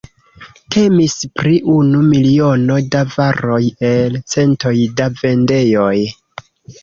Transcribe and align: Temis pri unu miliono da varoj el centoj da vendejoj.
Temis 0.75 1.15
pri 1.39 1.57
unu 1.73 1.99
miliono 2.13 2.77
da 2.95 3.03
varoj 3.17 3.59
el 3.91 4.17
centoj 4.37 4.73
da 5.01 5.07
vendejoj. 5.21 5.93